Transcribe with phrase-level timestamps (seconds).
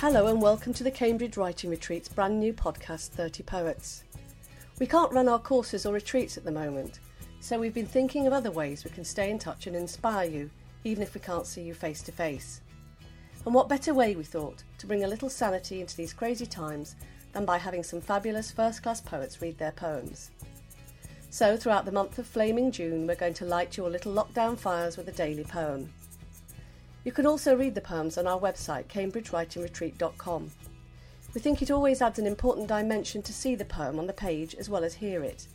[0.00, 4.04] Hello and welcome to the Cambridge Writing Retreat's brand new podcast, 30 Poets.
[4.78, 7.00] We can't run our courses or retreats at the moment,
[7.40, 10.50] so we've been thinking of other ways we can stay in touch and inspire you,
[10.84, 12.60] even if we can't see you face to face.
[13.44, 16.94] And what better way, we thought, to bring a little sanity into these crazy times
[17.32, 20.30] than by having some fabulous first class poets read their poems.
[21.30, 24.96] So, throughout the month of flaming June, we're going to light your little lockdown fires
[24.96, 25.92] with a daily poem.
[27.04, 30.50] You can also read the poems on our website, cambridgewritingretreat.com.
[31.34, 34.54] We think it always adds an important dimension to see the poem on the page
[34.54, 35.46] as well as hear it.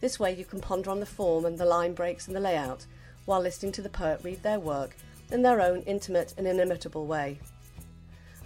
[0.00, 2.86] This way you can ponder on the form and the line breaks and the layout
[3.24, 4.96] while listening to the poet read their work
[5.30, 7.38] in their own intimate and inimitable way.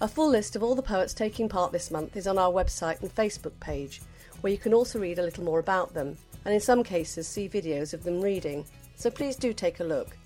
[0.01, 3.01] A full list of all the poets taking part this month is on our website
[3.01, 4.03] and Facebook page,
[4.43, 7.49] where you can also read a little more about them, and in some cases see
[7.49, 8.67] videos of them reading,
[8.97, 10.17] so please do take a look.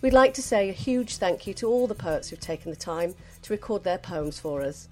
[0.00, 2.76] We'd like to say a huge thank you to all the poets who've taken the
[2.76, 4.88] time to record their poems for us.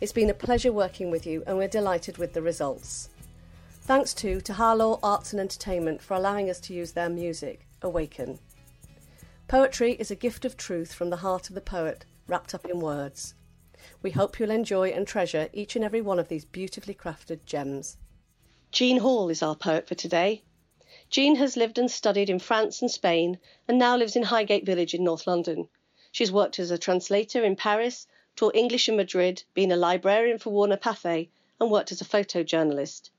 [0.00, 3.10] It's been a pleasure working with you, and we're delighted with the results.
[3.82, 8.38] Thanks too to Halaw Arts and Entertainment for allowing us to use their music, Awaken.
[9.46, 12.80] Poetry is a gift of truth from the heart of the poet, wrapped up in
[12.80, 13.34] words.
[14.00, 17.98] We hope you'll enjoy and treasure each and every one of these beautifully crafted gems.
[18.72, 20.44] Jean Hall is our poet for today.
[21.08, 24.92] Jean has lived and studied in France and Spain and now lives in Highgate Village
[24.92, 25.68] in North London.
[26.10, 30.50] She's worked as a translator in Paris, taught English in Madrid, been a librarian for
[30.50, 31.28] Warner Pathé,
[31.60, 33.10] and worked as a photojournalist.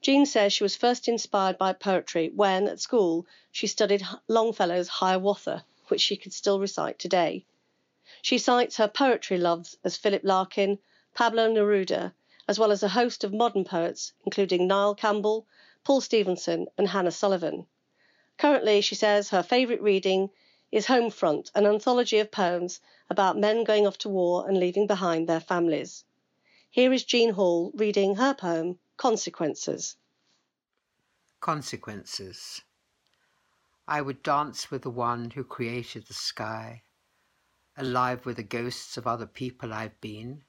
[0.00, 5.64] Jean says she was first inspired by poetry when, at school, she studied Longfellow's Hiawatha,
[5.86, 7.44] which she could still recite today.
[8.20, 10.80] She cites her poetry loves as Philip Larkin,
[11.14, 12.12] Pablo Neruda,
[12.48, 15.46] as well as a host of modern poets, including Niall Campbell,
[15.88, 17.66] Paul Stevenson, and Hannah Sullivan.
[18.36, 20.28] Currently, she says her favourite reading
[20.70, 25.26] is Homefront, an anthology of poems about men going off to war and leaving behind
[25.26, 26.04] their families.
[26.68, 29.96] Here is Jean Hall reading her poem, Consequences.
[31.40, 32.60] Consequences.
[33.86, 36.82] I would dance with the one who created the sky,
[37.78, 40.44] alive with the ghosts of other people I've been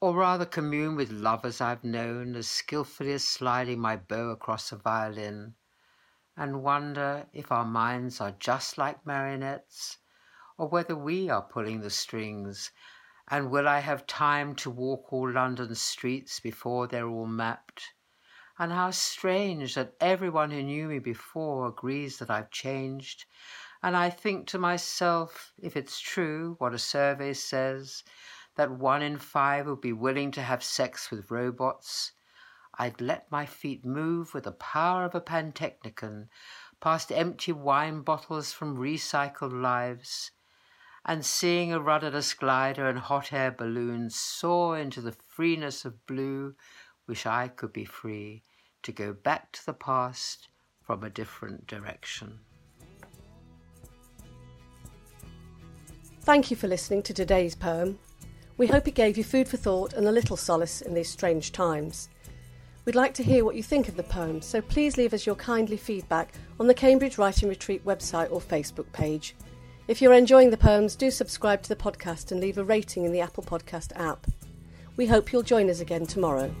[0.00, 4.76] or rather commune with lovers I've known as skilfully as sliding my bow across a
[4.76, 5.54] violin,
[6.36, 9.98] and wonder if our minds are just like marionettes,
[10.56, 12.70] or whether we are pulling the strings,
[13.26, 17.92] and will I have time to walk all London's streets before they're all mapped?
[18.56, 23.24] And how strange that everyone who knew me before agrees that I've changed,
[23.82, 28.04] and I think to myself, if it's true what a survey says,
[28.58, 32.10] that one in five would be willing to have sex with robots,
[32.76, 36.26] I'd let my feet move with the power of a pantechnicon
[36.80, 40.32] past empty wine bottles from recycled lives,
[41.06, 46.56] and seeing a rudderless glider and hot air balloons soar into the freeness of blue,
[47.06, 48.42] wish I could be free
[48.82, 50.48] to go back to the past
[50.82, 52.40] from a different direction.
[56.22, 58.00] Thank you for listening to today's poem.
[58.58, 61.52] We hope it gave you food for thought and a little solace in these strange
[61.52, 62.08] times.
[62.84, 65.36] We'd like to hear what you think of the poem, so please leave us your
[65.36, 69.36] kindly feedback on the Cambridge Writing Retreat website or Facebook page.
[69.86, 73.12] If you're enjoying the poems, do subscribe to the podcast and leave a rating in
[73.12, 74.26] the Apple Podcast app.
[74.96, 76.52] We hope you'll join us again tomorrow.